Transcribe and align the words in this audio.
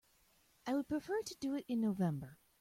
I 0.65 0.73
would 0.73 0.87
prefer 0.87 1.21
to 1.21 1.35
do 1.35 1.53
it 1.53 1.65
in 1.67 1.79
November. 1.81 2.39